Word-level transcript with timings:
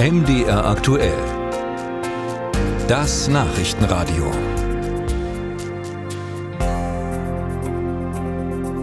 MDR 0.00 0.64
aktuell. 0.64 1.18
Das 2.86 3.26
Nachrichtenradio. 3.26 4.30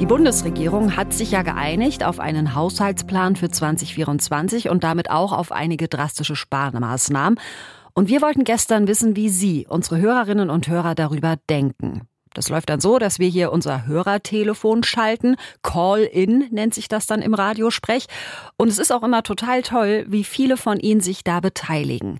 Die 0.00 0.06
Bundesregierung 0.06 0.96
hat 0.96 1.12
sich 1.12 1.30
ja 1.30 1.42
geeinigt 1.42 2.02
auf 2.02 2.18
einen 2.18 2.56
Haushaltsplan 2.56 3.36
für 3.36 3.48
2024 3.48 4.70
und 4.70 4.82
damit 4.82 5.08
auch 5.08 5.30
auf 5.30 5.52
einige 5.52 5.86
drastische 5.86 6.34
Sparmaßnahmen. 6.34 7.38
Und 7.94 8.08
wir 8.08 8.20
wollten 8.20 8.42
gestern 8.42 8.88
wissen, 8.88 9.14
wie 9.14 9.28
Sie, 9.28 9.68
unsere 9.68 9.98
Hörerinnen 9.98 10.50
und 10.50 10.66
Hörer, 10.66 10.96
darüber 10.96 11.36
denken. 11.48 12.08
Das 12.34 12.48
läuft 12.48 12.68
dann 12.68 12.80
so, 12.80 12.98
dass 12.98 13.18
wir 13.18 13.28
hier 13.28 13.52
unser 13.52 13.86
Hörertelefon 13.86 14.82
schalten. 14.82 15.36
Call-in 15.62 16.48
nennt 16.50 16.74
sich 16.74 16.88
das 16.88 17.06
dann 17.06 17.22
im 17.22 17.32
Radiosprech. 17.32 18.06
Und 18.56 18.68
es 18.68 18.78
ist 18.78 18.92
auch 18.92 19.02
immer 19.02 19.22
total 19.22 19.62
toll, 19.62 20.04
wie 20.08 20.24
viele 20.24 20.56
von 20.56 20.78
Ihnen 20.78 21.00
sich 21.00 21.24
da 21.24 21.40
beteiligen. 21.40 22.18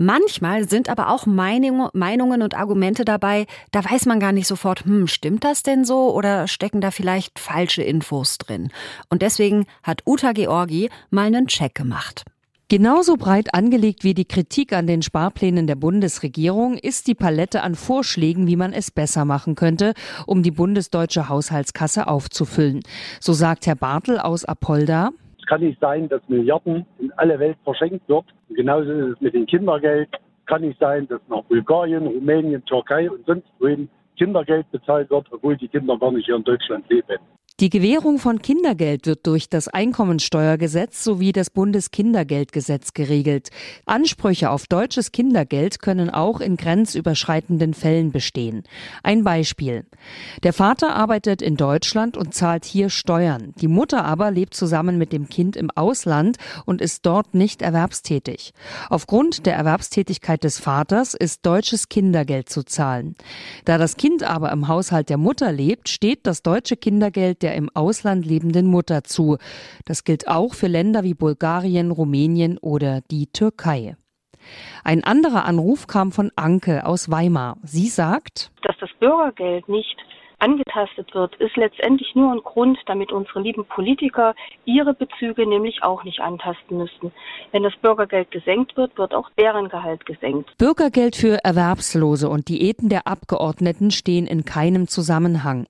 Manchmal 0.00 0.68
sind 0.68 0.88
aber 0.88 1.10
auch 1.10 1.26
Meinungen 1.26 2.42
und 2.42 2.54
Argumente 2.54 3.04
dabei, 3.04 3.46
da 3.72 3.84
weiß 3.84 4.06
man 4.06 4.20
gar 4.20 4.30
nicht 4.30 4.46
sofort, 4.46 4.84
hm, 4.84 5.08
stimmt 5.08 5.42
das 5.42 5.64
denn 5.64 5.84
so 5.84 6.14
oder 6.14 6.46
stecken 6.46 6.80
da 6.80 6.92
vielleicht 6.92 7.40
falsche 7.40 7.82
Infos 7.82 8.38
drin? 8.38 8.70
Und 9.10 9.22
deswegen 9.22 9.66
hat 9.82 10.02
Uta 10.06 10.30
Georgi 10.32 10.88
mal 11.10 11.26
einen 11.26 11.48
Check 11.48 11.74
gemacht. 11.74 12.24
Genauso 12.70 13.16
breit 13.16 13.54
angelegt 13.54 14.04
wie 14.04 14.12
die 14.12 14.26
Kritik 14.26 14.74
an 14.74 14.86
den 14.86 15.00
Sparplänen 15.00 15.66
der 15.66 15.74
Bundesregierung 15.74 16.74
ist 16.74 17.06
die 17.06 17.14
Palette 17.14 17.62
an 17.62 17.74
Vorschlägen, 17.74 18.46
wie 18.46 18.56
man 18.56 18.74
es 18.74 18.90
besser 18.90 19.24
machen 19.24 19.54
könnte, 19.54 19.94
um 20.26 20.42
die 20.42 20.50
bundesdeutsche 20.50 21.30
Haushaltskasse 21.30 22.06
aufzufüllen. 22.06 22.82
So 23.20 23.32
sagt 23.32 23.66
Herr 23.66 23.74
Bartel 23.74 24.18
aus 24.18 24.44
Apolda. 24.44 25.12
Es 25.38 25.46
kann 25.46 25.62
nicht 25.62 25.80
sein, 25.80 26.10
dass 26.10 26.20
Milliarden 26.28 26.84
in 26.98 27.10
alle 27.12 27.38
Welt 27.38 27.56
verschenkt 27.64 28.06
wird. 28.06 28.26
Genauso 28.50 28.90
ist 28.92 29.14
es 29.14 29.20
mit 29.22 29.32
dem 29.32 29.46
Kindergeld. 29.46 30.10
Es 30.12 30.46
kann 30.46 30.60
nicht 30.60 30.78
sein, 30.78 31.08
dass 31.08 31.22
nach 31.30 31.44
Bulgarien, 31.44 32.06
Rumänien, 32.06 32.62
Türkei 32.66 33.10
und 33.10 33.24
sonst 33.24 33.46
wohin 33.60 33.88
Kindergeld 34.18 34.70
bezahlt 34.72 35.08
wird, 35.08 35.26
obwohl 35.30 35.56
die 35.56 35.68
Kinder 35.68 35.96
gar 35.96 36.12
nicht 36.12 36.26
hier 36.26 36.36
in 36.36 36.44
Deutschland 36.44 36.84
leben. 36.90 37.16
Die 37.60 37.70
Gewährung 37.70 38.20
von 38.20 38.40
Kindergeld 38.40 39.08
wird 39.08 39.26
durch 39.26 39.48
das 39.48 39.66
Einkommensteuergesetz 39.66 41.02
sowie 41.02 41.32
das 41.32 41.50
Bundeskindergeldgesetz 41.50 42.92
geregelt. 42.94 43.48
Ansprüche 43.84 44.50
auf 44.50 44.68
deutsches 44.68 45.10
Kindergeld 45.10 45.82
können 45.82 46.08
auch 46.08 46.40
in 46.40 46.56
grenzüberschreitenden 46.56 47.74
Fällen 47.74 48.12
bestehen. 48.12 48.62
Ein 49.02 49.24
Beispiel. 49.24 49.86
Der 50.44 50.52
Vater 50.52 50.94
arbeitet 50.94 51.42
in 51.42 51.56
Deutschland 51.56 52.16
und 52.16 52.32
zahlt 52.32 52.64
hier 52.64 52.90
Steuern. 52.90 53.54
Die 53.60 53.66
Mutter 53.66 54.04
aber 54.04 54.30
lebt 54.30 54.54
zusammen 54.54 54.96
mit 54.96 55.12
dem 55.12 55.28
Kind 55.28 55.56
im 55.56 55.72
Ausland 55.72 56.36
und 56.64 56.80
ist 56.80 57.06
dort 57.06 57.34
nicht 57.34 57.60
erwerbstätig. 57.60 58.52
Aufgrund 58.88 59.46
der 59.46 59.56
Erwerbstätigkeit 59.56 60.44
des 60.44 60.60
Vaters 60.60 61.14
ist 61.14 61.44
deutsches 61.44 61.88
Kindergeld 61.88 62.50
zu 62.50 62.62
zahlen. 62.62 63.16
Da 63.64 63.78
das 63.78 63.96
Kind 63.96 64.22
aber 64.22 64.52
im 64.52 64.68
Haushalt 64.68 65.08
der 65.08 65.18
Mutter 65.18 65.50
lebt, 65.50 65.88
steht 65.88 66.24
das 66.24 66.44
deutsche 66.44 66.76
Kindergeld 66.76 67.42
der 67.48 67.56
im 67.56 67.70
Ausland 67.72 68.26
lebenden 68.26 68.66
Mutter 68.66 69.04
zu. 69.04 69.38
Das 69.86 70.04
gilt 70.04 70.28
auch 70.28 70.52
für 70.52 70.66
Länder 70.66 71.02
wie 71.02 71.14
Bulgarien, 71.14 71.90
Rumänien 71.90 72.58
oder 72.58 73.00
die 73.10 73.26
Türkei. 73.26 73.96
Ein 74.84 75.02
anderer 75.02 75.46
Anruf 75.46 75.86
kam 75.86 76.12
von 76.12 76.30
Anke 76.36 76.84
aus 76.84 77.10
Weimar. 77.10 77.56
Sie 77.62 77.88
sagt, 77.88 78.50
dass 78.62 78.76
das 78.80 78.90
Bürgergeld 79.00 79.66
nicht 79.68 79.96
angetastet 80.38 81.14
wird, 81.14 81.34
ist 81.36 81.56
letztendlich 81.56 82.14
nur 82.14 82.32
ein 82.32 82.40
Grund, 82.40 82.78
damit 82.86 83.12
unsere 83.12 83.40
lieben 83.40 83.64
Politiker 83.64 84.34
ihre 84.64 84.94
Bezüge 84.94 85.46
nämlich 85.46 85.82
auch 85.82 86.04
nicht 86.04 86.20
antasten 86.20 86.78
müssten. 86.78 87.12
Wenn 87.50 87.62
das 87.62 87.74
Bürgergeld 87.76 88.30
gesenkt 88.30 88.76
wird, 88.76 88.96
wird 88.98 89.14
auch 89.14 89.30
deren 89.38 89.68
Gehalt 89.68 90.06
gesenkt. 90.06 90.56
Bürgergeld 90.58 91.16
für 91.16 91.38
Erwerbslose 91.44 92.28
und 92.28 92.48
Diäten 92.48 92.88
der 92.88 93.06
Abgeordneten 93.06 93.90
stehen 93.90 94.26
in 94.26 94.44
keinem 94.44 94.86
Zusammenhang. 94.86 95.66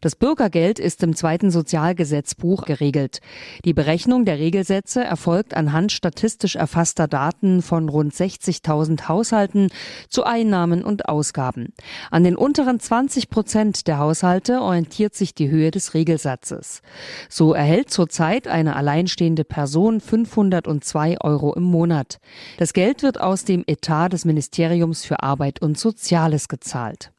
Das 0.00 0.16
Bürgergeld 0.16 0.78
ist 0.78 1.02
im 1.02 1.14
zweiten 1.14 1.50
Sozialgesetzbuch 1.50 2.64
geregelt. 2.64 3.20
Die 3.64 3.74
Berechnung 3.74 4.24
der 4.24 4.38
Regelsätze 4.38 5.04
erfolgt 5.04 5.54
anhand 5.54 5.92
statistisch 5.92 6.56
erfasster 6.56 7.06
Daten 7.06 7.62
von 7.62 7.88
rund 7.88 8.12
60.000 8.12 9.08
Haushalten 9.08 9.68
zu 10.08 10.24
Einnahmen 10.24 10.84
und 10.84 11.08
Ausgaben. 11.08 11.72
An 12.10 12.24
den 12.24 12.36
unteren 12.36 12.80
20 12.80 13.30
Prozent 13.30 13.86
der 13.86 13.98
Haushalte 14.08 14.62
orientiert 14.62 15.14
sich 15.14 15.34
die 15.34 15.50
Höhe 15.50 15.70
des 15.70 15.92
Regelsatzes. 15.92 16.80
So 17.28 17.52
erhält 17.52 17.90
zurzeit 17.90 18.48
eine 18.48 18.74
alleinstehende 18.74 19.44
Person 19.44 20.00
502 20.00 21.20
Euro 21.20 21.52
im 21.52 21.64
Monat. 21.64 22.18
Das 22.56 22.72
Geld 22.72 23.02
wird 23.02 23.20
aus 23.20 23.44
dem 23.44 23.64
Etat 23.66 24.08
des 24.08 24.24
Ministeriums 24.24 25.04
für 25.04 25.22
Arbeit 25.22 25.60
und 25.60 25.78
Soziales 25.78 26.48
gezahlt. 26.48 27.12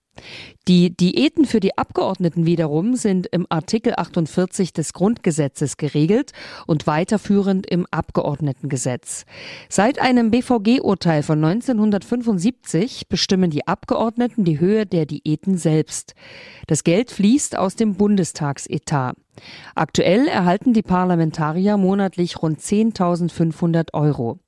Die 0.68 0.96
Diäten 0.96 1.46
für 1.46 1.60
die 1.60 1.78
Abgeordneten 1.78 2.46
wiederum 2.46 2.96
sind 2.96 3.28
im 3.28 3.48
Artikel 3.50 3.94
48 3.96 4.72
des 4.74 4.94
Grundgesetzes 4.94 5.78
geregelt 5.78 6.32
und 6.68 6.86
weiterführend 6.86 7.66
im 7.66 7.88
Abgeordnetengesetz. 7.90 9.26
Seit 9.68 10.00
einem 10.00 10.32
BVG-Urteil 10.32 11.24
von 11.24 11.44
1975 11.44 13.08
bestimmen 13.08 13.50
die 13.50 13.68
Abgeordneten 13.68 14.44
die 14.44 14.60
Höhe 14.60 14.86
der 14.86 15.06
Diäten 15.06 15.58
selbst. 15.58 16.14
Das 16.68 16.84
Geld 16.84 17.10
fließt 17.12 17.58
aus 17.58 17.76
dem 17.76 17.96
Bundestagsetat. 17.96 19.16
Aktuell 19.76 20.28
erhalten 20.28 20.74
die 20.74 20.84
Parlamentarier 20.84 21.78
monatlich 21.78 22.42
rund 22.42 22.60
10.500 22.60 23.94
Euro. 23.94 24.40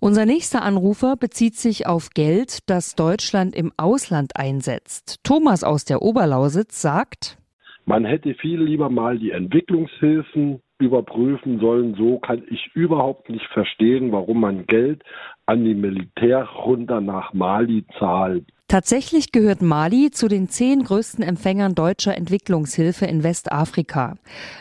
Unser 0.00 0.26
nächster 0.26 0.62
Anrufer 0.62 1.16
bezieht 1.16 1.56
sich 1.56 1.86
auf 1.86 2.10
Geld, 2.10 2.68
das 2.68 2.94
Deutschland 2.94 3.54
im 3.54 3.72
Ausland 3.76 4.36
einsetzt. 4.36 5.20
Thomas 5.24 5.64
aus 5.64 5.84
der 5.84 6.02
Oberlausitz 6.02 6.82
sagt, 6.82 7.38
man 7.86 8.04
hätte 8.04 8.34
viel 8.34 8.62
lieber 8.62 8.88
mal 8.88 9.18
die 9.18 9.30
Entwicklungshilfen 9.30 10.60
überprüfen 10.78 11.60
sollen. 11.60 11.94
So 11.94 12.18
kann 12.18 12.42
ich 12.48 12.70
überhaupt 12.74 13.28
nicht 13.28 13.46
verstehen, 13.52 14.12
warum 14.12 14.40
man 14.40 14.66
Geld 14.66 15.02
an 15.46 15.64
die 15.64 15.74
Militärrunde 15.74 17.00
nach 17.00 17.32
Mali 17.32 17.84
zahlt. 17.98 18.46
Tatsächlich 18.74 19.30
gehört 19.30 19.62
Mali 19.62 20.10
zu 20.10 20.26
den 20.26 20.48
zehn 20.48 20.82
größten 20.82 21.22
Empfängern 21.22 21.76
deutscher 21.76 22.16
Entwicklungshilfe 22.16 23.06
in 23.06 23.22
Westafrika. 23.22 24.16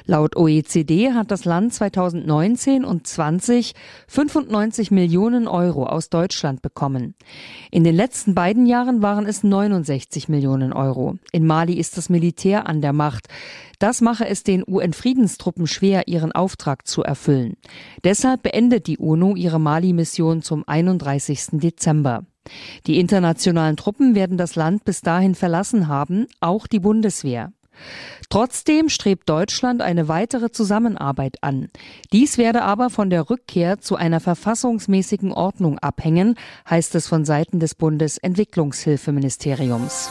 Laut 0.06 0.36
OECD 0.36 1.14
hat 1.14 1.32
das 1.32 1.46
Land 1.46 1.74
2019 1.74 2.86
und 2.86 3.08
20 3.08 3.74
95 4.08 4.92
Millionen 4.92 5.48
Euro 5.48 5.88
aus 5.88 6.12
Deutschland 6.12 6.62
bekommen. 6.62 7.16
In 7.72 7.84
den 7.84 7.96
letzten 7.96 8.36
beiden 8.36 8.68
Jahren 8.68 9.02
waren 9.02 9.26
es 9.26 9.42
69 9.42 10.30
Millionen 10.30 10.74
Euro. 10.74 11.18
In 11.32 11.48
Mali 11.48 11.74
ist 11.74 11.98
das 11.98 12.10
Militär 12.10 12.68
an 12.68 12.82
der 12.82 12.94
Macht. 12.94 13.30
Das 13.80 14.00
mache 14.00 14.28
es 14.28 14.44
den 14.44 14.64
UN-Friedenstruppen 14.68 15.66
schwer, 15.66 16.08
ihren 16.08 16.34
Auftrag 16.34 16.86
zu 16.86 17.02
erfüllen. 17.02 17.56
Deshalb 18.04 18.44
beendet 18.44 18.86
die 18.86 19.00
UNO 19.00 19.36
ihre 19.36 19.60
Mali-Mission 19.60 20.44
zum 20.44 20.64
31. 20.68 21.48
Dezember. 21.54 22.26
Die 22.88 23.00
internationalen 23.00 23.78
Truppen 23.78 24.16
werden 24.16 24.38
das 24.38 24.56
Land 24.56 24.86
bis 24.86 25.02
dahin 25.02 25.36
verlassen 25.36 25.88
haben, 25.88 26.28
auch 26.40 26.68
die 26.68 26.80
Bundeswehr. 26.80 27.52
Trotzdem 28.30 28.90
strebt 28.90 29.28
Deutschland 29.30 29.82
eine 29.82 30.08
weitere 30.08 30.52
Zusammenarbeit 30.52 31.38
an. 31.42 31.70
Dies 32.12 32.38
werde 32.38 32.62
aber 32.64 32.90
von 32.90 33.10
der 33.10 33.30
Rückkehr 33.30 33.80
zu 33.80 33.96
einer 33.96 34.20
verfassungsmäßigen 34.20 35.32
Ordnung 35.32 35.80
abhängen, 35.80 36.36
heißt 36.70 36.94
es 36.96 37.08
von 37.08 37.24
Seiten 37.26 37.60
des 37.60 37.76
Bundesentwicklungshilfeministeriums. 37.76 40.10